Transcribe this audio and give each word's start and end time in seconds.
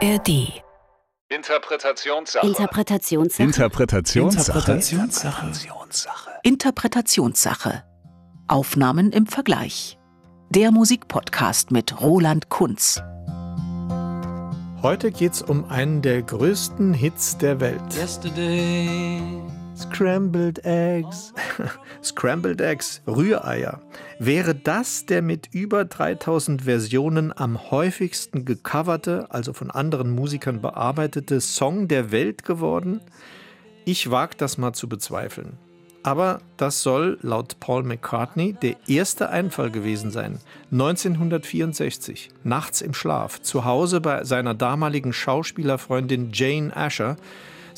ARD. 0.00 0.62
Interpretationssache. 1.28 2.46
Interpretationssache. 2.46 3.42
Interpretationssache. 3.42 4.68
Interpretationssache. 4.68 6.30
Interpretationssache. 6.44 7.82
Aufnahmen 8.46 9.10
im 9.10 9.26
Vergleich. 9.26 9.98
Der 10.50 10.70
Musikpodcast 10.70 11.72
mit 11.72 12.00
Roland 12.00 12.48
Kunz. 12.48 13.02
Heute 14.82 15.10
geht's 15.10 15.42
um 15.42 15.64
einen 15.68 16.00
der 16.00 16.22
größten 16.22 16.94
Hits 16.94 17.36
der 17.38 17.58
Welt. 17.58 17.82
Yesterday, 17.96 19.20
Scrambled 19.78 20.64
Eggs. 20.64 21.32
Scrambled 22.02 22.60
Eggs, 22.60 23.00
Rühreier. 23.06 23.80
Wäre 24.18 24.56
das 24.56 25.06
der 25.06 25.22
mit 25.22 25.50
über 25.52 25.84
3000 25.84 26.62
Versionen 26.62 27.32
am 27.36 27.70
häufigsten 27.70 28.44
gecoverte, 28.44 29.28
also 29.30 29.52
von 29.52 29.70
anderen 29.70 30.10
Musikern 30.10 30.60
bearbeitete 30.60 31.40
Song 31.40 31.86
der 31.86 32.10
Welt 32.10 32.44
geworden? 32.44 33.00
Ich 33.84 34.10
wage 34.10 34.34
das 34.36 34.58
mal 34.58 34.72
zu 34.72 34.88
bezweifeln. 34.88 35.58
Aber 36.02 36.40
das 36.56 36.82
soll 36.82 37.18
laut 37.22 37.60
Paul 37.60 37.84
McCartney 37.84 38.54
der 38.54 38.76
erste 38.88 39.28
Einfall 39.28 39.70
gewesen 39.70 40.10
sein. 40.10 40.40
1964, 40.72 42.30
nachts 42.42 42.80
im 42.80 42.94
Schlaf, 42.94 43.42
zu 43.42 43.64
Hause 43.64 44.00
bei 44.00 44.24
seiner 44.24 44.54
damaligen 44.54 45.12
Schauspielerfreundin 45.12 46.30
Jane 46.32 46.76
Asher, 46.76 47.16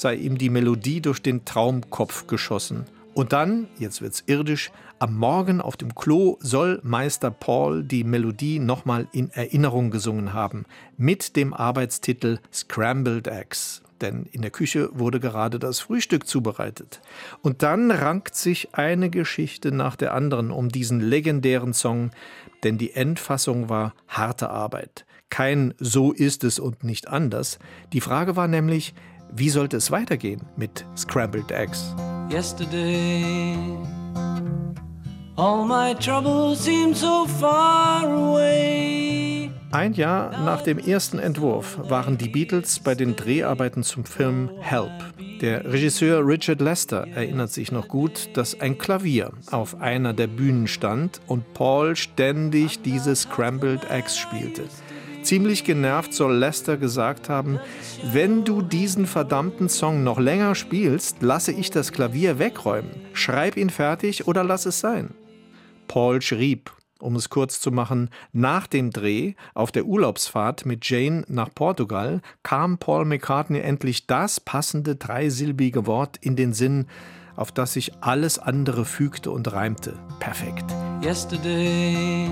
sei 0.00 0.14
ihm 0.14 0.38
die 0.38 0.50
Melodie 0.50 1.00
durch 1.00 1.20
den 1.20 1.44
Traumkopf 1.44 2.26
geschossen. 2.26 2.86
Und 3.14 3.32
dann, 3.32 3.68
jetzt 3.78 4.02
wird's 4.02 4.22
irdisch, 4.26 4.70
am 4.98 5.16
Morgen 5.16 5.60
auf 5.60 5.76
dem 5.76 5.94
Klo 5.94 6.36
soll 6.40 6.80
Meister 6.82 7.30
Paul 7.30 7.82
die 7.82 8.04
Melodie 8.04 8.58
nochmal 8.58 9.08
in 9.12 9.30
Erinnerung 9.30 9.90
gesungen 9.90 10.32
haben, 10.32 10.64
mit 10.96 11.36
dem 11.36 11.54
Arbeitstitel 11.54 12.38
Scrambled 12.52 13.26
Eggs. 13.26 13.82
Denn 14.00 14.26
in 14.32 14.42
der 14.42 14.50
Küche 14.50 14.88
wurde 14.92 15.20
gerade 15.20 15.58
das 15.58 15.80
Frühstück 15.80 16.26
zubereitet. 16.26 17.00
Und 17.42 17.62
dann 17.62 17.90
rankt 17.90 18.34
sich 18.34 18.74
eine 18.74 19.10
Geschichte 19.10 19.72
nach 19.72 19.96
der 19.96 20.14
anderen 20.14 20.50
um 20.50 20.68
diesen 20.68 21.00
legendären 21.00 21.74
Song, 21.74 22.10
denn 22.62 22.78
die 22.78 22.92
Endfassung 22.92 23.68
war 23.68 23.94
harte 24.08 24.50
Arbeit. 24.50 25.04
Kein 25.30 25.74
So 25.78 26.12
ist 26.12 26.44
es 26.44 26.58
und 26.58 26.84
nicht 26.84 27.08
anders. 27.08 27.58
Die 27.92 28.00
Frage 28.00 28.36
war 28.36 28.48
nämlich, 28.48 28.94
wie 29.34 29.50
sollte 29.50 29.76
es 29.76 29.90
weitergehen 29.90 30.42
mit 30.56 30.84
Scrambled 30.96 31.50
Eggs? 31.50 31.94
yesterday. 32.30 33.56
All 35.36 35.64
my 35.64 35.94
troubles 35.94 36.64
seem 36.64 36.94
so 36.94 37.26
far 37.26 38.04
away. 38.04 39.50
Ein 39.72 39.92
Jahr 39.94 40.30
nach 40.44 40.62
dem 40.62 40.78
ersten 40.78 41.18
Entwurf 41.18 41.78
waren 41.88 42.18
die 42.18 42.28
Beatles 42.28 42.80
bei 42.80 42.94
den 42.94 43.14
Dreharbeiten 43.14 43.84
zum 43.84 44.04
Film 44.04 44.50
Help. 44.60 44.90
Der 45.40 45.64
Regisseur 45.64 46.26
Richard 46.26 46.60
Lester 46.60 47.06
erinnert 47.14 47.52
sich 47.52 47.70
noch 47.70 47.88
gut, 47.88 48.36
dass 48.36 48.60
ein 48.60 48.78
Klavier 48.78 49.30
auf 49.50 49.80
einer 49.80 50.12
der 50.12 50.26
Bühnen 50.26 50.66
stand 50.66 51.20
und 51.28 51.54
Paul 51.54 51.94
ständig 51.94 52.82
diese 52.82 53.14
Scrambled 53.14 53.88
Eggs 53.90 54.18
spielte. 54.18 54.64
Ziemlich 55.30 55.62
genervt 55.62 56.12
soll 56.12 56.34
Lester 56.34 56.76
gesagt 56.76 57.28
haben, 57.28 57.60
wenn 58.02 58.44
du 58.44 58.62
diesen 58.62 59.06
verdammten 59.06 59.68
Song 59.68 60.02
noch 60.02 60.18
länger 60.18 60.56
spielst, 60.56 61.22
lasse 61.22 61.52
ich 61.52 61.70
das 61.70 61.92
Klavier 61.92 62.40
wegräumen. 62.40 62.90
Schreib 63.12 63.56
ihn 63.56 63.70
fertig 63.70 64.26
oder 64.26 64.42
lass 64.42 64.66
es 64.66 64.80
sein. 64.80 65.14
Paul 65.86 66.20
schrieb, 66.20 66.72
um 66.98 67.14
es 67.14 67.28
kurz 67.28 67.60
zu 67.60 67.70
machen, 67.70 68.10
nach 68.32 68.66
dem 68.66 68.90
Dreh 68.90 69.34
auf 69.54 69.70
der 69.70 69.84
Urlaubsfahrt 69.84 70.66
mit 70.66 70.90
Jane 70.90 71.22
nach 71.28 71.54
Portugal 71.54 72.22
kam 72.42 72.78
Paul 72.78 73.04
McCartney 73.04 73.60
endlich 73.60 74.08
das 74.08 74.40
passende 74.40 74.96
dreisilbige 74.96 75.86
Wort 75.86 76.16
in 76.20 76.34
den 76.34 76.52
Sinn, 76.52 76.86
auf 77.36 77.52
das 77.52 77.74
sich 77.74 77.92
alles 78.00 78.40
andere 78.40 78.84
fügte 78.84 79.30
und 79.30 79.52
reimte. 79.52 79.96
Perfekt. 80.18 80.64
Yesterday, 81.04 82.26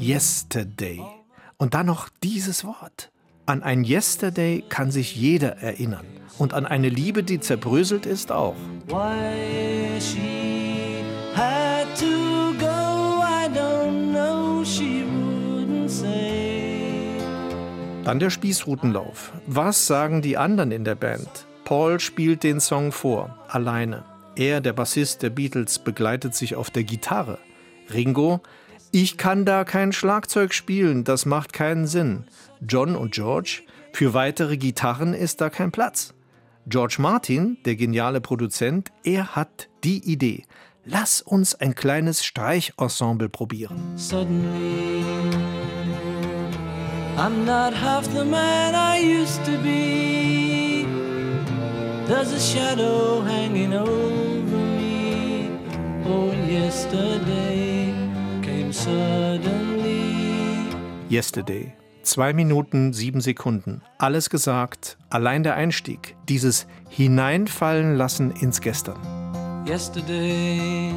Yesterday. 0.00 1.17
Und 1.60 1.74
dann 1.74 1.86
noch 1.86 2.08
dieses 2.22 2.64
Wort. 2.64 3.10
An 3.44 3.64
ein 3.64 3.82
Yesterday 3.82 4.62
kann 4.68 4.92
sich 4.92 5.16
jeder 5.16 5.56
erinnern. 5.56 6.06
Und 6.38 6.54
an 6.54 6.64
eine 6.64 6.88
Liebe, 6.88 7.24
die 7.24 7.40
zerbröselt 7.40 8.06
ist, 8.06 8.30
auch. 8.30 8.54
why 8.86 10.00
she 10.00 11.02
had 11.34 11.88
to 11.98 12.54
go, 12.60 13.20
I 13.20 13.48
don't 13.52 14.12
know. 14.12 14.64
She 14.64 15.02
wouldn't 15.02 15.88
say. 15.88 17.18
Dann 18.04 18.20
der 18.20 18.30
Spießrutenlauf. 18.30 19.32
Was 19.48 19.88
sagen 19.88 20.22
die 20.22 20.36
anderen 20.36 20.70
in 20.70 20.84
der 20.84 20.94
Band? 20.94 21.28
Paul 21.64 21.98
spielt 21.98 22.44
den 22.44 22.60
Song 22.60 22.92
vor, 22.92 23.36
alleine. 23.48 24.04
Er, 24.36 24.60
der 24.60 24.74
Bassist 24.74 25.22
der 25.24 25.30
Beatles, 25.30 25.80
begleitet 25.80 26.36
sich 26.36 26.54
auf 26.54 26.70
der 26.70 26.84
Gitarre. 26.84 27.38
Ringo, 27.92 28.42
ich 28.92 29.18
kann 29.18 29.44
da 29.44 29.64
kein 29.64 29.92
Schlagzeug 29.92 30.54
spielen, 30.54 31.04
das 31.04 31.26
macht 31.26 31.52
keinen 31.52 31.86
Sinn. 31.86 32.24
John 32.66 32.96
und 32.96 33.12
George, 33.12 33.62
für 33.92 34.14
weitere 34.14 34.56
Gitarren 34.56 35.14
ist 35.14 35.40
da 35.40 35.50
kein 35.50 35.72
Platz. 35.72 36.14
George 36.66 36.96
Martin, 36.98 37.58
der 37.64 37.76
geniale 37.76 38.20
Produzent, 38.20 38.90
er 39.02 39.34
hat 39.34 39.68
die 39.84 40.04
Idee. 40.10 40.44
Lass 40.84 41.22
uns 41.22 41.54
ein 41.54 41.74
kleines 41.74 42.24
Streichensemble 42.24 43.28
probieren. 43.28 43.78
Suddenly, 43.96 45.04
I'm 47.16 47.44
not 47.44 47.74
half 47.74 48.06
the 48.14 48.24
man 48.24 48.74
I 48.74 49.00
used 49.00 49.44
to 49.44 49.58
be. 49.62 50.86
There's 52.06 52.32
a 52.32 52.40
shadow 52.40 53.22
hanging 53.22 53.74
over 53.74 54.56
me. 54.56 55.50
Oh, 56.06 56.32
yesterday. 56.48 57.77
Yesterday. 61.10 61.72
Zwei 62.02 62.34
Minuten, 62.34 62.92
sieben 62.92 63.22
Sekunden. 63.22 63.80
Alles 63.96 64.28
gesagt, 64.28 64.98
allein 65.08 65.42
der 65.42 65.54
Einstieg. 65.54 66.16
Dieses 66.28 66.66
Hineinfallen 66.90 67.96
lassen 67.96 68.30
ins 68.30 68.60
Gestern. 68.60 68.98
Yesterday, 69.66 70.92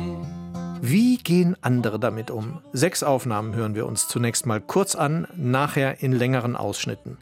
Wie 0.82 1.18
gehen 1.18 1.56
andere 1.62 1.98
damit 1.98 2.30
um? 2.30 2.59
Sechs 2.74 3.04
Aufnahmen 3.04 3.56
hören 3.56 3.74
wir 3.74 3.86
uns 3.86 4.09
zunächst 4.09 4.46
mal 4.46 4.59
kurz 4.59 4.96
an, 4.96 5.26
nachher 5.38 6.03
in 6.03 6.12
längeren 6.12 6.58
Ausschnitten. 6.58 7.20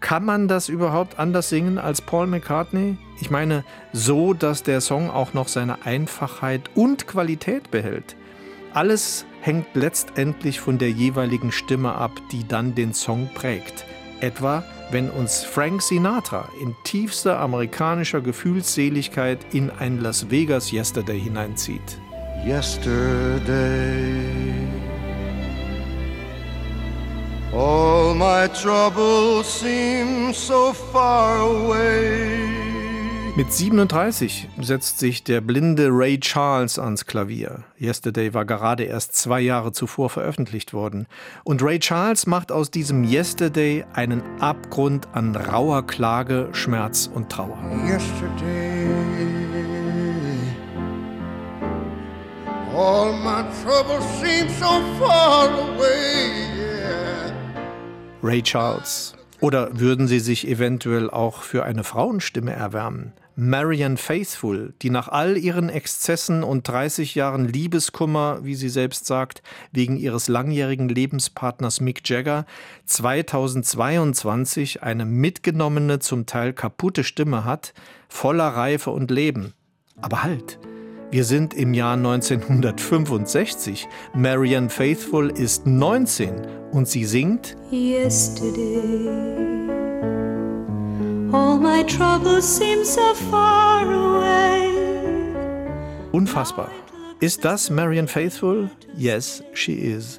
Kann 0.00 0.26
man 0.26 0.46
das 0.46 0.68
überhaupt 0.68 1.18
anders 1.18 1.48
singen 1.48 1.78
als 1.78 2.02
Paul 2.02 2.26
McCartney? 2.26 2.98
Ich 3.22 3.30
meine, 3.30 3.64
so, 3.94 4.34
dass 4.34 4.62
der 4.62 4.82
Song 4.82 5.08
auch 5.08 5.32
noch 5.32 5.48
seine 5.48 5.86
Einfachheit 5.86 6.68
und 6.74 7.06
Qualität 7.06 7.70
behält. 7.70 8.14
Alles 8.74 9.24
hängt 9.46 9.74
letztendlich 9.74 10.60
von 10.60 10.78
der 10.78 10.90
jeweiligen 10.90 11.52
Stimme 11.52 11.94
ab, 11.94 12.12
die 12.32 12.46
dann 12.46 12.74
den 12.74 12.92
Song 12.92 13.30
prägt. 13.34 13.84
Etwa, 14.20 14.64
wenn 14.90 15.10
uns 15.10 15.44
Frank 15.44 15.82
Sinatra 15.82 16.48
in 16.60 16.74
tiefster 16.84 17.38
amerikanischer 17.38 18.20
Gefühlsseligkeit 18.20 19.38
in 19.52 19.70
ein 19.70 20.00
Las 20.00 20.30
Vegas 20.30 20.72
Yesterday 20.72 21.20
hineinzieht. 21.20 21.98
yesterday. 22.46 24.22
All 27.52 28.14
my 28.14 28.48
troubles 28.48 29.60
seem 29.60 30.32
so 30.32 30.72
far 30.72 31.38
away. 31.40 32.75
Mit 33.36 33.52
37 33.52 34.48
setzt 34.62 34.98
sich 34.98 35.22
der 35.22 35.42
blinde 35.42 35.88
Ray 35.90 36.18
Charles 36.18 36.78
ans 36.78 37.04
Klavier. 37.04 37.64
Yesterday 37.78 38.32
war 38.32 38.46
gerade 38.46 38.84
erst 38.84 39.14
zwei 39.14 39.42
Jahre 39.42 39.72
zuvor 39.72 40.08
veröffentlicht 40.08 40.72
worden. 40.72 41.06
Und 41.44 41.62
Ray 41.62 41.78
Charles 41.78 42.26
macht 42.26 42.50
aus 42.50 42.70
diesem 42.70 43.04
Yesterday 43.04 43.84
einen 43.92 44.22
Abgrund 44.40 45.08
an 45.12 45.36
rauer 45.36 45.86
Klage, 45.86 46.48
Schmerz 46.52 47.10
und 47.12 47.28
Trauer. 47.28 47.58
Yesterday. 47.86 48.88
All 52.74 53.12
my 53.18 53.44
troubles 53.62 54.06
seem 54.18 54.48
so 54.48 54.80
far 54.98 55.50
away. 55.50 56.30
Yeah. 56.56 57.34
Ray 58.22 58.42
Charles. 58.42 59.14
Oder 59.42 59.78
würden 59.78 60.08
Sie 60.08 60.20
sich 60.20 60.48
eventuell 60.48 61.10
auch 61.10 61.42
für 61.42 61.64
eine 61.64 61.84
Frauenstimme 61.84 62.52
erwärmen? 62.52 63.12
Marianne 63.38 63.98
Faithfull, 63.98 64.72
die 64.80 64.88
nach 64.88 65.08
all 65.08 65.36
ihren 65.36 65.68
Exzessen 65.68 66.42
und 66.42 66.66
30 66.66 67.14
Jahren 67.14 67.46
Liebeskummer, 67.46 68.38
wie 68.42 68.54
sie 68.54 68.70
selbst 68.70 69.04
sagt, 69.04 69.42
wegen 69.72 69.98
ihres 69.98 70.28
langjährigen 70.28 70.88
Lebenspartners 70.88 71.82
Mick 71.82 72.08
Jagger 72.08 72.46
2022 72.86 74.82
eine 74.82 75.04
mitgenommene, 75.04 75.98
zum 75.98 76.24
Teil 76.24 76.54
kaputte 76.54 77.04
Stimme 77.04 77.44
hat, 77.44 77.74
voller 78.08 78.48
Reife 78.48 78.90
und 78.90 79.10
Leben. 79.10 79.52
Aber 80.00 80.22
halt! 80.22 80.58
Wir 81.10 81.24
sind 81.24 81.54
im 81.54 81.72
Jahr 81.72 81.94
1965. 81.94 83.86
Marianne 84.14 84.70
Faithfull 84.70 85.30
ist 85.30 85.66
19 85.66 86.34
und 86.72 86.88
sie 86.88 87.04
singt 87.04 87.54
Yesterday, 87.70 89.55
All 91.36 91.58
my 91.58 91.82
troubles 91.84 92.56
seem 92.56 92.82
so 92.82 93.12
far 93.30 93.82
away. 93.82 94.70
Unfassbar. 96.12 96.70
Ist 97.20 97.44
das 97.44 97.68
Marian 97.68 98.08
Faithful? 98.08 98.70
Yes, 98.96 99.44
she 99.52 99.74
is. 99.74 100.18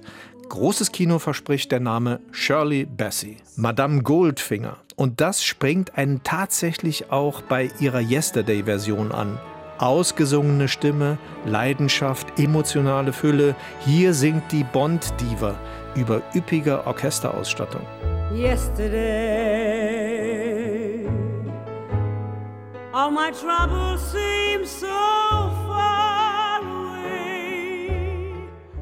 Großes 0.49 0.91
Kino 0.91 1.17
verspricht 1.17 1.71
der 1.71 1.79
Name 1.79 2.19
Shirley 2.31 2.85
Bassey, 2.85 3.37
Madame 3.55 4.03
Goldfinger. 4.03 4.77
Und 4.95 5.19
das 5.19 5.43
springt 5.43 5.97
einen 5.97 6.21
tatsächlich 6.21 7.11
auch 7.11 7.41
bei 7.41 7.71
ihrer 7.79 7.99
Yesterday-Version 7.99 9.11
an. 9.11 9.39
Ausgesungene 9.79 10.67
Stimme, 10.67 11.17
Leidenschaft, 11.45 12.39
emotionale 12.39 13.11
Fülle. 13.11 13.55
Hier 13.83 14.13
singt 14.13 14.51
die 14.51 14.63
Bond-Diva 14.63 15.55
über 15.95 16.21
üppige 16.35 16.85
Orchesterausstattung. 16.85 17.81
Yesterday, 18.35 19.86
all 22.97 23.11
my 23.11 23.31
troubles 23.31 24.11
seem 24.11 24.65
so 24.65 24.87
far 25.67 26.61
away. 26.63 27.91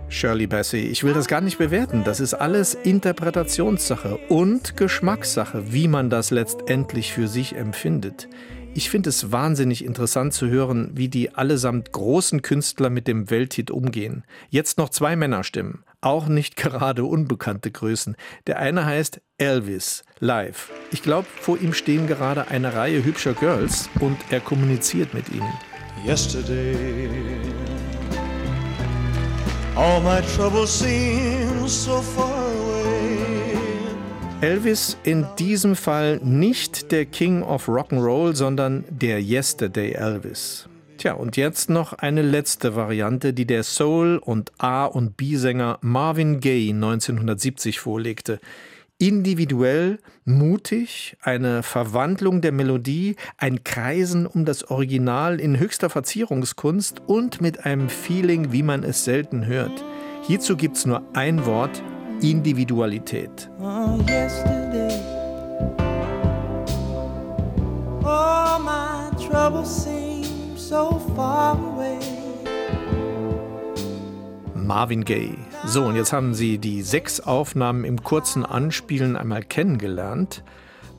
Shirley 0.08 0.48
Bassey, 0.48 0.88
ich 0.88 1.04
will 1.04 1.14
das 1.14 1.28
gar 1.28 1.42
nicht 1.42 1.58
bewerten. 1.58 2.06
Das 2.06 2.22
ist 2.22 2.34
alles 2.34 2.76
Interpretationssache 2.76 4.18
und 4.30 4.78
Geschmackssache, 4.78 5.74
wie 5.74 5.90
man 5.90 6.10
das 6.10 6.32
letztendlich 6.32 7.12
für 7.12 7.28
sich 7.28 7.58
empfindet. 7.58 8.30
Ich 8.74 8.90
finde 8.90 9.10
es 9.10 9.34
wahnsinnig 9.34 9.84
interessant 9.84 10.34
zu 10.34 10.48
hören, 10.48 10.92
wie 10.94 11.10
die 11.10 11.34
allesamt 11.36 11.92
großen 11.92 12.42
Künstler 12.42 12.90
mit 12.90 13.08
dem 13.08 13.30
Welthit 13.30 13.70
umgehen. 13.70 14.24
Jetzt 14.50 14.78
noch 14.78 14.90
zwei 14.90 15.16
Männerstimmen, 15.16 15.84
auch 16.06 16.28
nicht 16.28 16.56
gerade 16.56 17.04
unbekannte 17.04 17.72
Größen. 17.72 18.16
Der 18.48 18.60
eine 18.60 18.86
heißt 18.86 19.22
Elvis, 19.38 20.04
live. 20.20 20.72
Ich 20.92 21.04
glaube, 21.04 21.28
vor 21.42 21.60
ihm 21.60 21.74
stehen 21.74 22.08
gerade 22.08 22.48
eine 22.48 22.74
Reihe 22.74 23.04
hübscher 23.04 23.34
Girls 23.34 23.90
und 24.00 24.18
er 24.30 24.40
kommuniziert 24.40 25.14
mit 25.14 25.30
ihnen. 25.30 25.52
Yesterday, 26.06 26.76
all 29.76 30.00
my 30.02 30.22
troubles 30.36 30.80
seem 30.80 31.68
so 31.68 32.02
far 32.02 32.30
away. 32.30 32.86
Elvis 34.42 34.98
in 35.04 35.26
diesem 35.40 35.76
Fall 35.76 36.20
nicht 36.24 36.92
der 36.92 37.06
King 37.06 37.42
of 37.42 37.68
Rock'n'Roll, 37.68 38.36
sondern 38.36 38.84
der 38.90 39.20
Yesterday 39.20 39.94
Elvis. 39.94 40.68
Tja, 41.06 41.14
und 41.14 41.38
jetzt 41.38 41.70
noch 41.70 41.94
eine 41.94 42.24
letzte 42.24 42.76
Variante, 42.76 43.32
die 43.32 43.46
der 43.46 43.62
Soul- 43.62 44.18
und 44.18 44.52
A- 44.58 44.86
und 44.86 45.18
B-Sänger 45.18 45.78
Marvin 45.82 46.40
Gaye 46.40 46.72
1970 46.72 47.80
vorlegte. 47.80 48.40
Individuell, 48.98 50.00
mutig, 50.24 51.16
eine 51.22 51.62
Verwandlung 51.62 52.42
der 52.42 52.54
Melodie, 52.54 53.18
ein 53.38 53.64
Kreisen 53.64 54.26
um 54.26 54.46
das 54.46 54.72
Original 54.72 55.40
in 55.40 55.60
höchster 55.60 55.92
Verzierungskunst 55.92 57.04
und 57.06 57.40
mit 57.40 57.68
einem 57.68 57.90
Feeling, 57.90 58.52
wie 58.52 58.64
man 58.64 58.82
es 58.84 59.04
selten 59.04 59.46
hört. 59.46 59.86
Hierzu 60.24 60.58
gibt's 60.58 60.88
nur 60.88 61.04
ein 61.14 61.46
Wort, 61.46 61.84
Individualität. 62.24 63.52
Oh, 63.60 64.00
yesterday, 64.10 65.00
my 68.02 69.12
troubles 69.30 69.84
seem 69.84 70.05
so 70.76 71.02
far 71.16 71.58
away. 71.58 72.00
Marvin 74.56 75.06
Gaye. 75.06 75.38
So, 75.66 75.86
und 75.86 75.96
jetzt 75.96 76.12
haben 76.12 76.34
Sie 76.34 76.58
die 76.58 76.82
sechs 76.82 77.22
Aufnahmen 77.22 77.86
im 77.86 78.04
kurzen 78.04 78.46
Anspielen 78.46 79.16
einmal 79.16 79.44
kennengelernt. 79.44 80.44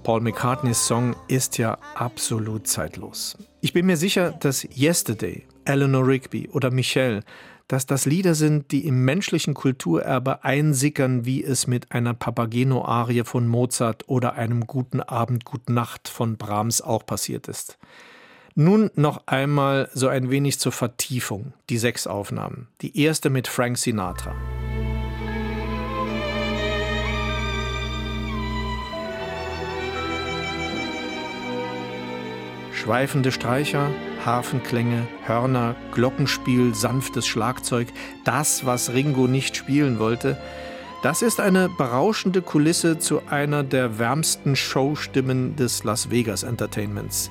Paul 0.02 0.20
McCartneys 0.20 0.86
Song 0.86 1.14
ist 1.28 1.58
ja 1.58 1.76
absolut 1.94 2.66
zeitlos. 2.66 3.36
Ich 3.60 3.74
bin 3.74 3.84
mir 3.84 3.98
sicher, 3.98 4.30
dass 4.30 4.64
Yesterday, 4.64 5.46
Eleanor 5.66 6.06
Rigby 6.06 6.48
oder 6.48 6.70
Michelle, 6.70 7.22
dass 7.68 7.84
das 7.84 8.06
Lieder 8.06 8.34
sind, 8.34 8.70
die 8.70 8.86
im 8.86 9.04
menschlichen 9.04 9.52
Kulturerbe 9.52 10.42
einsickern, 10.42 11.26
wie 11.26 11.44
es 11.44 11.66
mit 11.66 11.92
einer 11.92 12.14
Papageno-Arie 12.14 13.24
von 13.24 13.46
Mozart 13.46 14.08
oder 14.08 14.34
einem 14.34 14.66
Guten 14.66 15.00
Abend, 15.02 15.44
Gute 15.44 15.72
Nacht 15.72 16.08
von 16.08 16.38
Brahms 16.38 16.80
auch 16.80 17.04
passiert 17.04 17.48
ist. 17.48 17.76
Nun 18.58 18.90
noch 18.94 19.26
einmal 19.26 19.90
so 19.92 20.08
ein 20.08 20.30
wenig 20.30 20.58
zur 20.58 20.72
Vertiefung, 20.72 21.52
die 21.68 21.76
sechs 21.76 22.06
Aufnahmen. 22.06 22.68
Die 22.80 22.98
erste 23.02 23.28
mit 23.28 23.48
Frank 23.48 23.76
Sinatra. 23.76 24.34
Schweifende 32.72 33.30
Streicher, 33.30 33.90
Harfenklänge, 34.24 35.06
Hörner, 35.26 35.76
Glockenspiel, 35.92 36.74
sanftes 36.74 37.26
Schlagzeug, 37.26 37.88
das, 38.24 38.64
was 38.64 38.94
Ringo 38.94 39.26
nicht 39.26 39.54
spielen 39.54 39.98
wollte, 39.98 40.38
das 41.02 41.20
ist 41.20 41.40
eine 41.40 41.68
berauschende 41.68 42.40
Kulisse 42.40 42.98
zu 42.98 43.20
einer 43.28 43.62
der 43.64 43.98
wärmsten 43.98 44.56
Showstimmen 44.56 45.56
des 45.56 45.84
Las 45.84 46.10
Vegas 46.10 46.42
Entertainments. 46.42 47.30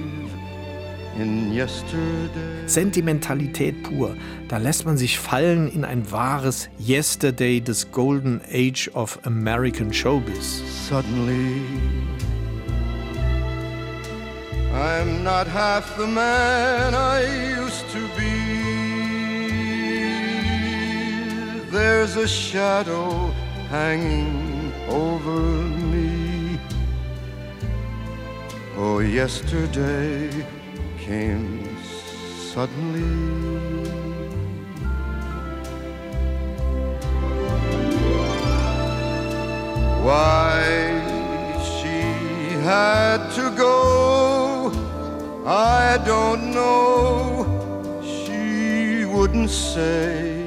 Sentimentalität 2.65 3.83
pur. 3.83 4.15
Da 4.47 4.57
lässt 4.57 4.85
man 4.85 4.97
sich 4.97 5.19
fallen 5.19 5.67
in 5.67 5.83
ein 5.85 6.11
wahres 6.11 6.69
Yesterday 6.79 7.61
des 7.61 7.91
Golden 7.91 8.41
Age 8.51 8.89
of 8.93 9.19
American 9.23 9.93
Showbiz. 9.93 10.61
Suddenly, 10.87 11.61
I'm 14.73 15.23
not 15.23 15.47
half 15.47 15.97
the 15.97 16.07
man 16.07 16.93
I 16.93 17.23
used 17.59 17.85
to 17.91 17.99
be. 18.17 18.31
There's 21.71 22.17
a 22.17 22.27
shadow 22.27 23.31
hanging 23.69 24.73
over 24.89 25.39
me. 25.91 26.59
Oh, 28.77 28.99
yesterday 28.99 30.29
came 31.11 31.67
suddenly. 32.53 33.11
Why 40.05 40.61
she 41.75 41.99
had 42.63 43.19
to 43.37 43.45
go, 43.57 44.71
I 45.45 45.99
don't 46.05 46.53
know. 46.57 47.45
She 48.01 49.05
wouldn't 49.05 49.49
say. 49.49 50.45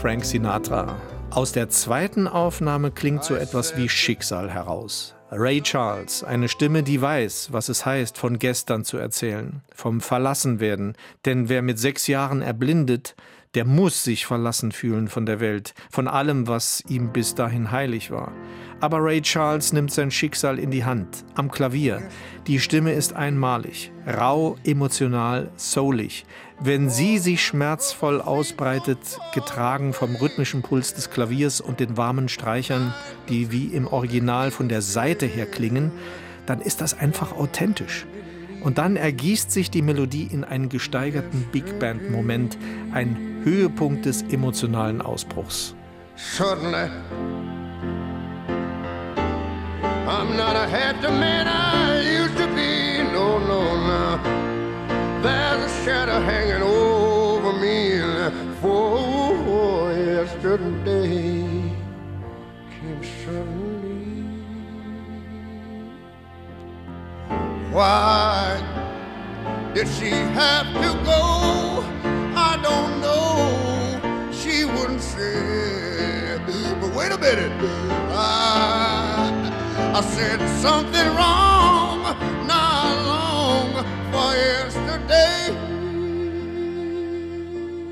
Frank 0.00 0.24
Sinatra. 0.24 0.96
Aus 1.30 1.52
der 1.52 1.68
zweiten 1.68 2.26
Aufnahme 2.28 2.90
klingt 2.90 3.24
so 3.24 3.34
etwas 3.34 3.76
wie 3.76 3.88
Schicksal 3.88 4.50
heraus. 4.50 5.17
Ray 5.30 5.60
Charles, 5.60 6.24
eine 6.24 6.48
Stimme, 6.48 6.82
die 6.82 7.02
weiß, 7.02 7.52
was 7.52 7.68
es 7.68 7.84
heißt, 7.84 8.16
von 8.16 8.38
gestern 8.38 8.86
zu 8.86 8.96
erzählen, 8.96 9.60
vom 9.74 10.00
Verlassenwerden. 10.00 10.94
Denn 11.26 11.50
wer 11.50 11.60
mit 11.60 11.78
sechs 11.78 12.06
Jahren 12.06 12.40
erblindet, 12.40 13.14
der 13.52 13.66
muss 13.66 14.02
sich 14.02 14.24
verlassen 14.24 14.72
fühlen 14.72 15.08
von 15.08 15.26
der 15.26 15.38
Welt, 15.40 15.74
von 15.90 16.08
allem, 16.08 16.48
was 16.48 16.82
ihm 16.88 17.12
bis 17.12 17.34
dahin 17.34 17.70
heilig 17.70 18.10
war. 18.10 18.32
Aber 18.80 19.04
Ray 19.04 19.20
Charles 19.20 19.74
nimmt 19.74 19.92
sein 19.92 20.10
Schicksal 20.10 20.58
in 20.58 20.70
die 20.70 20.84
Hand, 20.84 21.24
am 21.34 21.50
Klavier. 21.50 22.08
Die 22.46 22.58
Stimme 22.58 22.92
ist 22.92 23.12
einmalig, 23.12 23.92
rau, 24.06 24.56
emotional, 24.64 25.50
soulig. 25.56 26.24
Wenn 26.60 26.90
sie 26.90 27.18
sich 27.18 27.44
schmerzvoll 27.44 28.20
ausbreitet, 28.20 28.98
getragen 29.32 29.92
vom 29.92 30.16
rhythmischen 30.16 30.62
Puls 30.62 30.92
des 30.92 31.08
Klaviers 31.08 31.60
und 31.60 31.78
den 31.78 31.96
warmen 31.96 32.28
Streichern, 32.28 32.92
die 33.28 33.52
wie 33.52 33.66
im 33.66 33.86
Original 33.86 34.50
von 34.50 34.68
der 34.68 34.82
Seite 34.82 35.26
her 35.26 35.46
klingen, 35.46 35.92
dann 36.46 36.60
ist 36.60 36.80
das 36.80 36.98
einfach 36.98 37.30
authentisch. 37.30 38.06
Und 38.64 38.78
dann 38.78 38.96
ergießt 38.96 39.52
sich 39.52 39.70
die 39.70 39.82
Melodie 39.82 40.28
in 40.32 40.42
einen 40.42 40.68
gesteigerten 40.68 41.46
Big 41.52 41.78
Band-Moment, 41.78 42.58
ein 42.92 43.40
Höhepunkt 43.44 44.04
des 44.04 44.22
emotionalen 44.22 45.00
Ausbruchs. 45.00 45.76
Suddenly, 46.16 46.90
I'm 50.08 50.36
not 50.36 50.56
a 50.56 50.66
the 51.00 51.08
man 51.08 51.46
I 51.46 52.00
used 52.20 52.36
to 52.36 52.48
be. 52.48 53.04
No, 53.12 53.38
no, 53.38 53.76
no. 53.86 54.57
There's 55.22 55.72
a 55.72 55.84
shadow 55.84 56.20
hanging 56.20 56.62
over 56.62 57.52
me. 57.52 57.98
For 58.60 59.92
yesterday 59.92 61.74
came 62.70 63.02
suddenly. 63.24 64.22
Why 67.72 68.62
did 69.74 69.88
she 69.88 70.10
have 70.10 70.66
to 70.74 71.04
go? 71.04 71.84
I 72.36 72.56
don't 72.62 73.00
know. 73.00 74.32
She 74.32 74.64
wouldn't 74.66 75.00
say. 75.00 76.38
But 76.80 76.94
wait 76.94 77.10
a 77.10 77.18
minute. 77.18 77.52
I, 78.12 79.92
I 79.96 80.00
said 80.00 80.38
something 80.60 81.06
wrong 81.16 82.37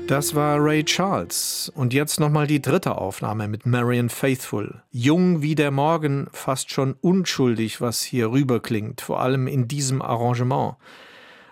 Das 0.07 0.35
war 0.35 0.63
Ray 0.63 0.85
Charles. 0.85 1.69
Und 1.75 1.93
jetzt 1.93 2.17
nochmal 2.21 2.47
die 2.47 2.61
dritte 2.61 2.97
Aufnahme 2.97 3.49
mit 3.49 3.65
Marion 3.65 4.07
Faithful. 4.07 4.81
Jung 4.89 5.41
wie 5.41 5.53
der 5.53 5.69
Morgen, 5.69 6.29
fast 6.31 6.71
schon 6.71 6.93
unschuldig, 6.93 7.81
was 7.81 8.03
hier 8.03 8.31
rüberklingt, 8.31 9.01
vor 9.01 9.19
allem 9.19 9.47
in 9.47 9.67
diesem 9.67 10.01
Arrangement. 10.01 10.75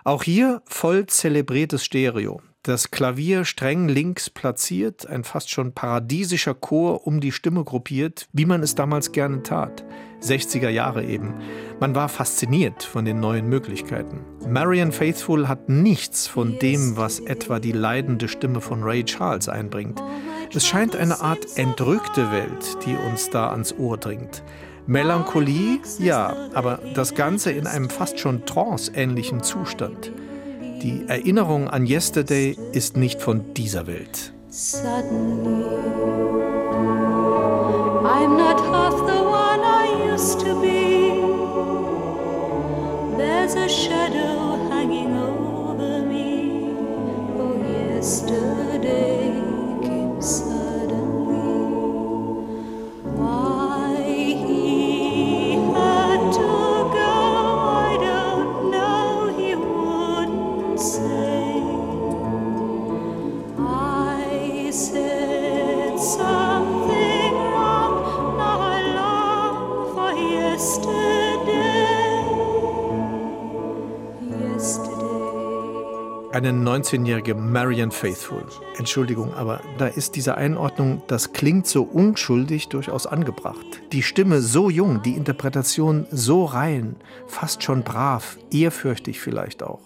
Auch 0.05 0.24
hier 0.24 0.62
voll 0.67 1.05
zelebriertes 1.05 1.83
Stereo. 1.83 2.41
Das 2.65 2.89
Klavier 2.89 3.45
streng 3.45 3.88
links 3.88 4.31
platziert, 4.31 5.05
ein 5.05 5.24
fast 5.24 5.51
schon 5.51 5.74
paradiesischer 5.74 6.55
Chor 6.55 7.05
um 7.05 7.19
die 7.19 7.31
Stimme 7.31 7.63
gruppiert, 7.63 8.27
wie 8.34 8.48
man 8.48 8.63
es 8.63 8.74
damals 8.74 9.12
gerne 9.12 9.43
tat. 9.43 9.86
60er 10.19 10.69
Jahre 10.69 11.03
eben. 11.03 11.36
Man 11.79 11.93
war 11.93 12.10
fasziniert 12.10 12.81
von 12.81 13.05
den 13.05 13.19
neuen 13.19 13.48
Möglichkeiten. 13.50 14.22
Marian 14.50 14.91
Faithful 14.91 15.48
hat 15.48 15.69
nichts 15.69 16.25
von 16.25 16.57
dem, 16.57 16.98
was 16.98 17.19
etwa 17.19 17.60
die 17.60 17.72
leidende 17.72 18.27
Stimme 18.27 18.62
von 18.62 18.81
Ray 18.81 19.03
Charles 19.03 19.48
einbringt. 19.48 20.01
Es 20.51 20.65
scheint 20.65 20.95
eine 20.95 21.22
Art 21.22 21.45
entrückte 21.57 22.31
Welt, 22.31 22.79
die 22.84 22.95
uns 22.95 23.29
da 23.29 23.51
ans 23.51 23.75
Ohr 23.77 24.00
dringt. 24.00 24.41
Melancholie, 24.88 25.81
ja, 26.00 26.36
aber 26.55 26.79
das 26.95 27.13
Ganze 27.13 27.51
in 27.51 27.67
einem 27.67 27.91
fast 27.91 28.19
schon 28.19 28.43
tranceähnlichen 28.48 29.43
Zustand. 29.43 30.12
Die 30.82 31.05
Erinnerung 31.08 31.70
an 31.70 31.86
Yesterday 31.86 32.58
ist 32.74 32.98
nicht 32.98 33.22
von 33.22 33.53
dieser 33.53 33.88
Welt. 33.88 34.34
Suddenly, 34.50 36.14
Eine 76.45 76.59
19-jährige 76.59 77.33
Marian 77.33 77.89
Faithful. 77.89 78.45
Entschuldigung, 78.77 79.33
aber 79.33 79.61
da 79.79 79.87
ist 79.87 80.15
diese 80.15 80.37
Einordnung, 80.37 81.01
das 81.07 81.33
klingt 81.33 81.65
so 81.65 81.81
unschuldig, 81.81 82.69
durchaus 82.69 83.07
angebracht. 83.07 83.65
Die 83.91 84.03
Stimme 84.03 84.41
so 84.41 84.69
jung, 84.69 85.01
die 85.01 85.15
Interpretation 85.15 86.05
so 86.11 86.45
rein, 86.45 86.97
fast 87.25 87.63
schon 87.63 87.81
brav, 87.81 88.37
ehrfürchtig 88.51 89.19
vielleicht 89.19 89.63
auch. 89.63 89.79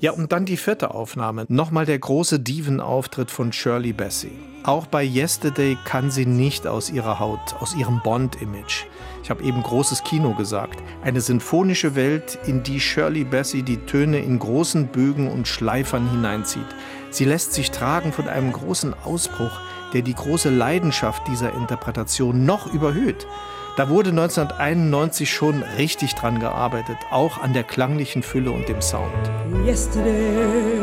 Ja, 0.00 0.12
und 0.12 0.32
dann 0.32 0.44
die 0.44 0.56
vierte 0.56 0.92
Aufnahme. 0.92 1.44
Nochmal 1.48 1.86
der 1.86 1.98
große 1.98 2.40
Diven-Auftritt 2.40 3.30
von 3.30 3.52
Shirley 3.52 3.92
Bassey. 3.92 4.32
Auch 4.64 4.86
bei 4.86 5.04
Yesterday 5.04 5.76
kann 5.84 6.10
sie 6.10 6.26
nicht 6.26 6.66
aus 6.66 6.90
ihrer 6.90 7.18
Haut, 7.18 7.54
aus 7.60 7.74
ihrem 7.74 8.00
Bond-Image. 8.02 8.84
Ich 9.22 9.30
habe 9.30 9.42
eben 9.42 9.62
großes 9.62 10.04
Kino 10.04 10.34
gesagt. 10.34 10.82
Eine 11.02 11.20
sinfonische 11.20 11.94
Welt, 11.94 12.38
in 12.46 12.62
die 12.62 12.80
Shirley 12.80 13.24
Bassey 13.24 13.62
die 13.62 13.78
Töne 13.78 14.18
in 14.18 14.38
großen 14.38 14.88
Bögen 14.88 15.28
und 15.28 15.48
Schleifern 15.48 16.10
hineinzieht. 16.10 16.66
Sie 17.10 17.24
lässt 17.24 17.52
sich 17.52 17.70
tragen 17.70 18.12
von 18.12 18.28
einem 18.28 18.52
großen 18.52 18.94
Ausbruch, 19.04 19.52
der 19.92 20.02
die 20.02 20.14
große 20.14 20.50
Leidenschaft 20.50 21.22
dieser 21.28 21.52
Interpretation 21.54 22.44
noch 22.44 22.72
überhöht. 22.72 23.26
Da 23.76 23.88
wurde 23.88 24.10
1991 24.10 25.30
schon 25.30 25.62
richtig 25.62 26.14
dran 26.14 26.40
gearbeitet, 26.40 26.98
auch 27.10 27.38
an 27.38 27.54
der 27.54 27.64
klanglichen 27.64 28.22
Fülle 28.22 28.52
und 28.52 28.68
dem 28.68 28.82
Sound. 28.82 29.12
yesterday. 29.64 30.80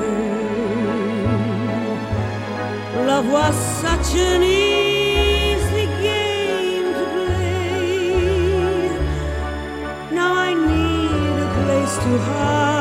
Love 3.05 3.31
was 3.31 3.55
such 3.81 4.15
an 4.19 4.41
easy 4.43 5.86
game 6.01 6.93
to 6.93 7.05
play. 7.25 8.89
Now 10.12 10.34
I 10.34 10.53
need 10.53 11.43
a 11.43 11.48
place 11.65 11.96
to 11.98 12.17
hide 12.17 12.78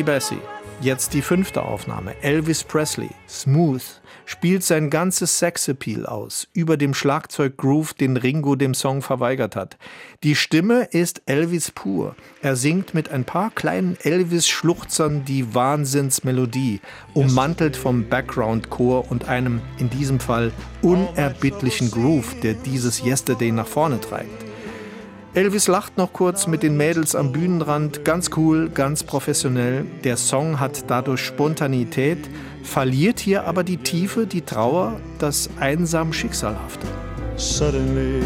Shirley 0.00 0.02
Bassey. 0.02 0.38
Jetzt 0.80 1.12
die 1.12 1.20
fünfte 1.20 1.62
Aufnahme. 1.62 2.14
Elvis 2.22 2.64
Presley, 2.64 3.10
Smooth, 3.28 3.82
spielt 4.24 4.64
sein 4.64 4.88
ganzes 4.88 5.38
Sexappeal 5.38 6.06
aus, 6.06 6.48
über 6.54 6.78
dem 6.78 6.94
Schlagzeuggroove, 6.94 7.92
den 7.92 8.16
Ringo 8.16 8.56
dem 8.56 8.72
Song 8.72 9.02
verweigert 9.02 9.56
hat. 9.56 9.76
Die 10.22 10.36
Stimme 10.36 10.84
ist 10.84 11.20
Elvis 11.26 11.70
pur. 11.70 12.16
Er 12.40 12.56
singt 12.56 12.94
mit 12.94 13.10
ein 13.10 13.24
paar 13.24 13.50
kleinen 13.50 13.98
Elvis-Schluchzern 14.02 15.26
die 15.26 15.54
Wahnsinnsmelodie, 15.54 16.80
ummantelt 17.12 17.76
vom 17.76 18.08
Background-Chor 18.08 19.10
und 19.10 19.28
einem, 19.28 19.60
in 19.76 19.90
diesem 19.90 20.18
Fall, 20.18 20.50
unerbittlichen 20.80 21.90
Groove, 21.90 22.40
der 22.40 22.54
dieses 22.54 23.04
Yesterday 23.04 23.52
nach 23.52 23.66
vorne 23.66 24.00
treibt. 24.00 24.49
Elvis 25.32 25.68
lacht 25.68 25.96
noch 25.96 26.12
kurz 26.12 26.48
mit 26.48 26.64
den 26.64 26.76
Mädels 26.76 27.14
am 27.14 27.30
Bühnenrand, 27.30 28.04
ganz 28.04 28.30
cool, 28.36 28.68
ganz 28.68 29.04
professionell. 29.04 29.86
Der 30.02 30.16
Song 30.16 30.58
hat 30.58 30.90
dadurch 30.90 31.24
Spontanität, 31.24 32.18
verliert 32.64 33.20
hier 33.20 33.44
aber 33.44 33.62
die 33.62 33.76
Tiefe, 33.76 34.26
die 34.26 34.42
Trauer, 34.42 34.98
das 35.20 35.48
einsam 35.60 36.12
Schicksalhafte. 36.12 36.84
Suddenly, 37.36 38.22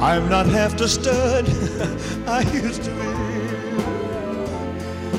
I'm 0.00 0.30
not 0.30 0.46
half 0.46 0.74
the 0.78 0.88
stud 0.88 1.44
I 2.26 2.40
used 2.56 2.84
to 2.84 2.90
be. 2.92 3.04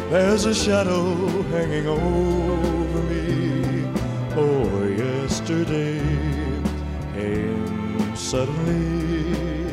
There's 0.10 0.48
a 0.48 0.56
shadow 0.56 1.46
hanging 1.51 1.86
over 1.86 3.04
me. 3.04 3.86
Oh, 4.36 4.68
yesterday 4.88 6.17
suddenly. 8.27 9.72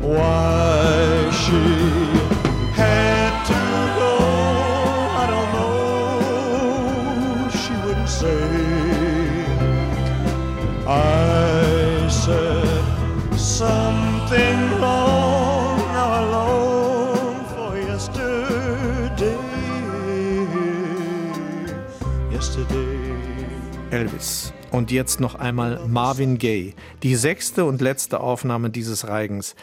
Why 0.00 1.30
she 1.30 2.11
Und 24.72 24.90
jetzt 24.90 25.20
noch 25.20 25.34
einmal 25.34 25.80
Marvin 25.86 26.38
Gaye, 26.38 26.72
die 27.02 27.14
sechste 27.14 27.66
und 27.66 27.82
letzte 27.82 28.20
Aufnahme 28.20 28.70
dieses 28.70 29.06
Reigens. 29.06 29.54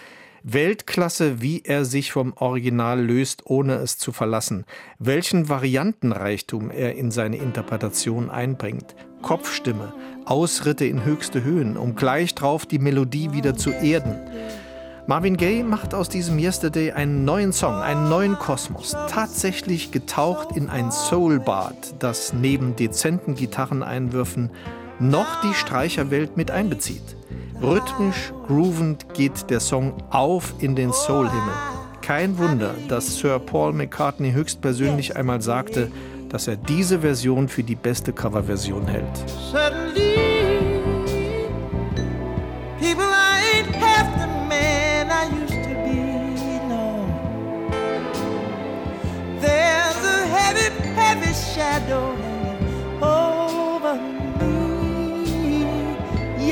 Weltklasse, 0.44 1.42
wie 1.42 1.64
er 1.66 1.84
sich 1.84 2.12
vom 2.12 2.34
Original 2.36 3.02
löst, 3.04 3.42
ohne 3.48 3.74
es 3.78 3.98
zu 3.98 4.12
verlassen. 4.12 4.66
Welchen 5.00 5.50
Variantenreichtum 5.50 6.70
er 6.70 6.96
in 6.96 7.10
seine 7.10 7.38
Interpretation 7.38 8.30
einbringt. 8.30 8.96
Kopfstimme, 9.24 9.94
Ausritte 10.26 10.86
in 10.86 11.04
höchste 11.04 11.44
Höhen, 11.44 11.76
um 11.76 11.96
gleich 11.96 12.36
drauf 12.36 12.68
die 12.68 12.80
Melodie 12.80 13.34
wieder 13.34 13.56
zu 13.56 13.72
erden. 13.72 14.16
Marvin 15.08 15.38
Gaye 15.38 15.64
macht 15.64 15.96
aus 15.96 16.08
diesem 16.08 16.38
Yesterday 16.38 16.92
einen 16.92 17.26
neuen 17.26 17.52
Song, 17.52 17.74
einen 17.74 18.10
neuen 18.10 18.36
Kosmos, 18.36 18.96
tatsächlich 19.10 19.92
getaucht 19.92 20.56
in 20.56 20.70
ein 20.70 20.92
Soulbad, 20.92 21.96
das 21.98 22.32
neben 22.32 22.76
dezenten 22.76 23.34
Gitarreneinwürfen 23.34 24.52
noch 25.00 25.42
die 25.42 25.54
Streicherwelt 25.54 26.38
mit 26.38 26.52
einbezieht. 26.52 27.16
Rhythmisch, 27.62 28.32
groovend 28.48 29.14
geht 29.14 29.50
der 29.50 29.60
Song 29.60 29.94
auf 30.10 30.54
in 30.60 30.76
den 30.76 30.92
Soulhimmel. 30.94 31.54
Kein 32.02 32.38
Wunder, 32.38 32.74
dass 32.88 33.18
Sir 33.18 33.40
Paul 33.40 33.74
McCartney 33.74 34.32
höchstpersönlich 34.32 35.16
einmal 35.16 35.42
sagte, 35.42 35.92
dass 36.30 36.48
er 36.48 36.56
diese 36.56 37.00
Version 37.00 37.48
für 37.48 37.64
die 37.64 37.76
beste 37.76 38.14
Coverversion 38.14 38.88
hält. 38.88 39.18
Suddenly, 39.52 40.20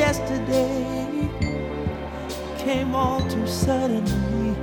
Yesterday 0.07 1.27
came 2.57 2.95
all 2.95 3.19
too 3.29 3.45
suddenly. 3.45 4.55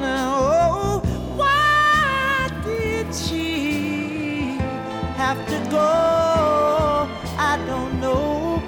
Now, 0.00 0.30
oh, 0.38 1.00
why 1.34 2.48
did 2.62 3.12
she 3.12 4.56
have 5.16 5.44
to 5.48 5.58
go? 5.72 7.08
I 7.50 7.58
don't 7.66 8.00
know. 8.00 8.62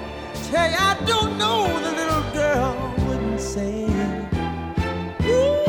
Tell 0.51 0.69
you, 0.69 0.77
I 0.77 0.97
don't 1.05 1.37
know. 1.37 1.63
The 1.85 1.91
little 2.01 2.25
girl 2.33 2.75
wouldn't 3.07 3.39
say. 3.39 3.85
Ooh, 5.23 5.63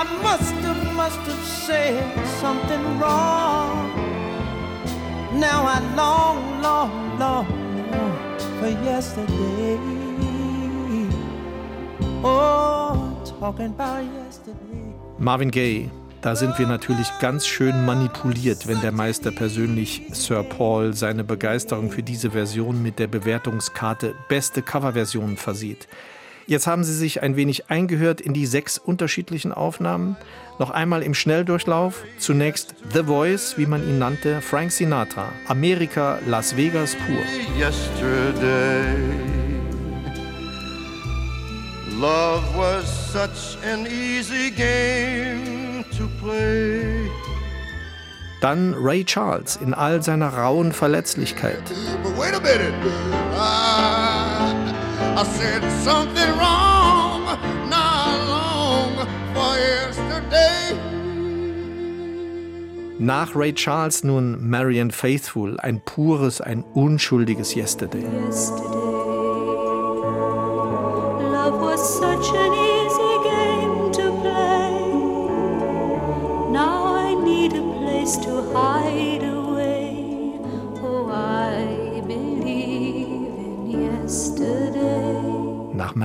I 0.00 0.02
must 0.22 0.54
have, 0.64 0.94
must 0.94 1.20
have 1.30 1.44
said 1.44 2.26
something 2.40 2.98
wrong. 2.98 3.92
Now 5.38 5.66
I 5.66 5.78
long, 5.94 6.62
long, 6.62 7.18
long, 7.18 7.55
for 8.66 8.84
yesterday. 8.84 9.78
Oh, 12.22 13.22
talking 13.38 13.66
about 13.66 14.02
yesterday. 14.02 14.94
Marvin 15.18 15.50
Gaye, 15.50 15.90
da 16.20 16.34
sind 16.34 16.58
wir 16.58 16.66
natürlich 16.66 17.06
ganz 17.20 17.46
schön 17.46 17.86
manipuliert, 17.86 18.66
wenn 18.66 18.80
der 18.80 18.92
Meister 18.92 19.30
persönlich 19.30 20.02
Sir 20.12 20.42
Paul 20.42 20.94
seine 20.94 21.22
Begeisterung 21.22 21.90
für 21.90 22.02
diese 22.02 22.32
Version 22.32 22.82
mit 22.82 22.98
der 22.98 23.06
Bewertungskarte 23.06 24.14
Beste 24.28 24.62
Coverversion 24.62 25.36
versieht. 25.36 25.86
Jetzt 26.48 26.68
haben 26.68 26.84
Sie 26.84 26.94
sich 26.94 27.22
ein 27.22 27.34
wenig 27.34 27.70
eingehört 27.70 28.20
in 28.20 28.32
die 28.32 28.46
sechs 28.46 28.78
unterschiedlichen 28.78 29.52
Aufnahmen. 29.52 30.16
Noch 30.60 30.70
einmal 30.70 31.02
im 31.02 31.12
Schnelldurchlauf. 31.12 32.04
Zunächst 32.18 32.74
The 32.92 33.02
Voice, 33.02 33.58
wie 33.58 33.66
man 33.66 33.82
ihn 33.82 33.98
nannte, 33.98 34.40
Frank 34.40 34.70
Sinatra, 34.70 35.28
Amerika, 35.48 36.20
Las 36.26 36.56
Vegas 36.56 36.94
pur. 36.94 37.18
yesterday. 37.58 38.94
Love 41.98 42.44
was 42.56 42.84
such 43.12 43.58
an 43.64 43.86
easy 43.86 44.50
game 44.50 45.84
to 45.98 46.06
play. 46.22 47.10
Dann 48.40 48.74
Ray 48.74 49.02
Charles 49.02 49.56
in 49.56 49.74
all 49.74 50.02
seiner 50.02 50.28
rauen 50.28 50.72
Verletzlichkeit. 50.72 51.62
But 52.02 52.16
wait 52.18 52.34
a 52.34 52.40
minute. 52.40 52.74
I, 53.34 54.15
I 55.18 55.24
said 55.24 55.62
something 55.82 56.28
wrong 56.36 57.24
not 57.70 58.28
long 58.28 59.06
for 59.32 59.56
yesterday. 59.56 60.76
Nach 62.98 63.34
Ray 63.34 63.54
Charles 63.54 64.04
nun 64.04 64.46
Marian 64.46 64.90
Faithfull, 64.90 65.58
ein 65.60 65.80
pures, 65.80 66.42
ein 66.42 66.64
unschuldiges 66.74 67.54
Yesterday. 67.54 68.04
yesterday. 68.26 68.75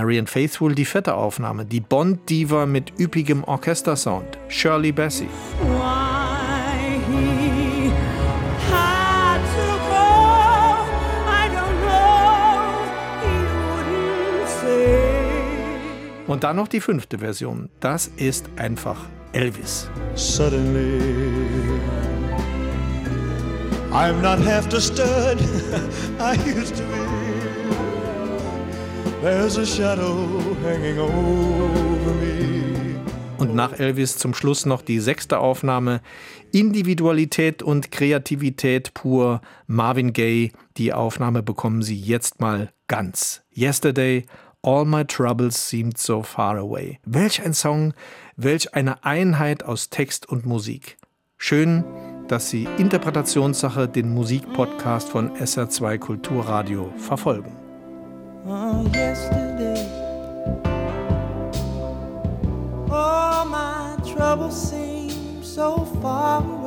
Marian 0.01 0.25
Faithfull 0.25 0.73
die 0.73 0.85
vierte 0.85 1.13
Aufnahme, 1.13 1.63
die 1.63 1.79
Bond-Diva 1.79 2.65
mit 2.65 2.91
üppigem 2.99 3.43
Orchestersound, 3.43 4.39
Shirley 4.47 4.91
Bassey. 4.91 5.27
Und 16.25 16.43
dann 16.43 16.55
noch 16.55 16.67
die 16.67 16.81
fünfte 16.81 17.19
Version. 17.19 17.69
Das 17.79 18.07
ist 18.07 18.49
einfach 18.55 18.97
Elvis. 19.33 19.87
Suddenly, 20.15 20.99
I'm 23.91 24.19
not 24.23 24.39
half 24.43 24.67
the 24.71 24.81
stud 24.81 25.37
I 26.19 26.33
used 26.49 26.75
to 26.77 26.83
be. 26.85 27.10
There's 29.21 29.55
a 29.59 29.65
shadow 29.67 30.27
hanging 30.63 30.97
over 30.97 32.13
me. 32.15 32.99
Und 33.37 33.53
nach 33.53 33.79
Elvis 33.79 34.17
zum 34.17 34.33
Schluss 34.33 34.65
noch 34.65 34.81
die 34.81 34.99
sechste 34.99 35.37
Aufnahme. 35.37 36.01
Individualität 36.51 37.61
und 37.61 37.91
Kreativität 37.91 38.95
pur. 38.95 39.41
Marvin 39.67 40.13
Gaye. 40.13 40.51
Die 40.77 40.91
Aufnahme 40.91 41.43
bekommen 41.43 41.83
Sie 41.83 41.99
jetzt 41.99 42.39
mal 42.39 42.71
ganz. 42.87 43.43
Yesterday, 43.55 44.25
All 44.63 44.85
My 44.85 45.05
Troubles 45.05 45.69
Seemed 45.69 45.99
So 45.99 46.23
Far 46.23 46.57
Away. 46.57 46.97
Welch 47.05 47.45
ein 47.45 47.53
Song, 47.53 47.93
welch 48.37 48.73
eine 48.73 49.03
Einheit 49.05 49.61
aus 49.61 49.91
Text 49.91 50.27
und 50.29 50.47
Musik. 50.47 50.97
Schön, 51.37 51.83
dass 52.27 52.49
Sie 52.49 52.67
Interpretationssache, 52.79 53.87
den 53.87 54.11
Musikpodcast 54.15 55.09
von 55.09 55.29
SR2 55.37 55.99
Kulturradio, 55.99 56.91
verfolgen. 56.97 57.60
Oh, 58.47 58.89
yesterday. 58.91 59.87
All 62.89 63.45
my 63.45 63.97
troubles 64.15 64.69
seem 64.69 65.43
so 65.43 65.85
far 66.01 66.43
away. 66.43 66.60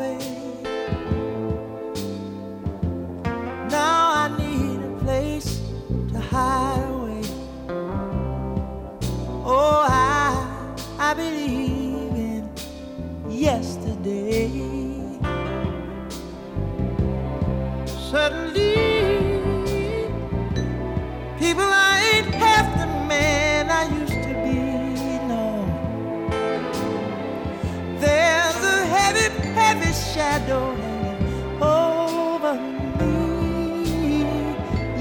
Shadow 29.94 30.74
hanging 30.74 31.62
over 31.62 32.54
me. 32.98 34.24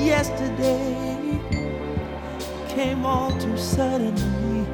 Yesterday 0.06 1.40
came 2.70 3.06
all 3.06 3.32
too 3.40 3.58
suddenly. 3.58 4.68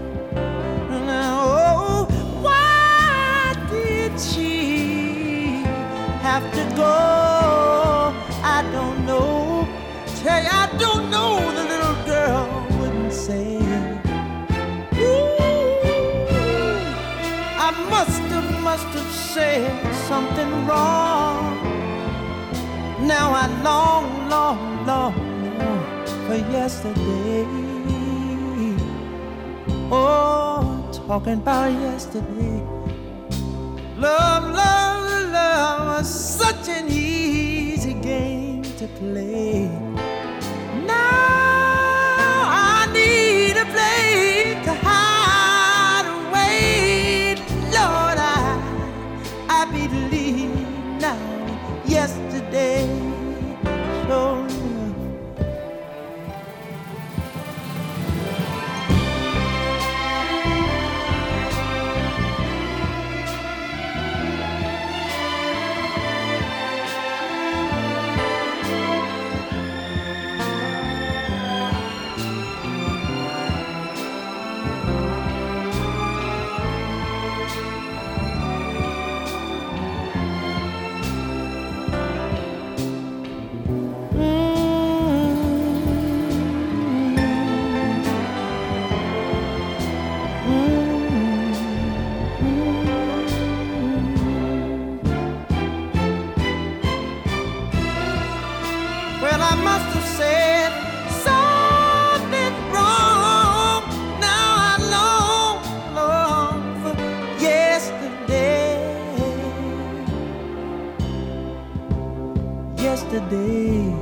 Now, 1.06 1.40
oh, 1.42 2.06
why 2.42 3.56
did 3.72 4.20
she 4.20 5.64
have 6.22 6.44
to 6.54 6.76
go? 6.76 8.14
I 8.44 8.62
don't 8.74 9.06
know. 9.06 9.68
Tell 10.22 10.44
you, 10.44 10.50
I 10.52 10.70
don't 10.78 11.10
know. 11.10 11.40
The 11.58 11.64
little 11.64 12.06
girl 12.06 12.68
wouldn't 12.80 13.14
say. 13.14 13.58
Ooh, 15.00 15.38
I 17.68 17.72
must 17.90 18.22
have, 18.22 18.62
must 18.62 18.88
have 18.88 19.12
said 19.12 19.89
wrong. 20.70 21.40
Now 23.08 23.28
I 23.44 23.46
long, 23.64 24.06
long, 24.30 24.60
long, 24.86 25.16
long 25.60 26.06
for 26.26 26.38
yesterday. 26.58 27.46
Oh, 29.92 30.88
talking 31.08 31.34
about 31.34 31.72
yesterday. 31.72 32.62
Love, 33.98 34.44
love, 34.62 35.32
love 35.32 35.88
was 35.88 36.08
such 36.08 36.70
an 36.70 36.86
easy 36.90 37.94
game 37.94 38.62
to 38.80 38.88
play. 39.00 39.89
Yesterday. 113.00 113.96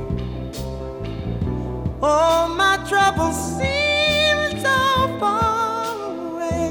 Oh, 2.02 2.52
my 2.58 2.84
troubles 2.88 3.36
seem 3.56 4.58
so 4.58 5.18
far 5.20 5.94
away. 6.18 6.70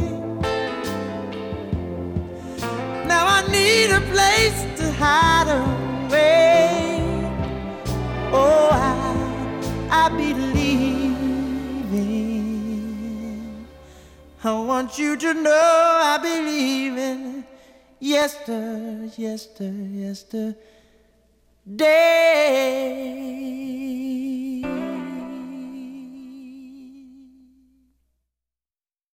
Now 3.08 3.24
I 3.28 3.48
need 3.50 3.92
a 3.92 4.02
place 4.12 4.60
to 4.78 4.92
hide 4.92 5.48
away. 5.48 7.00
Oh, 8.34 8.70
I, 8.74 10.04
I 10.06 10.10
believe 10.10 11.94
in. 11.94 13.68
I 14.44 14.52
want 14.52 15.00
you 15.00 15.16
to 15.16 15.34
know 15.34 16.00
I 16.04 16.18
believe 16.22 16.98
in 16.98 17.46
yester, 18.02 19.10
yester, 19.16 20.56
day. 21.76 23.28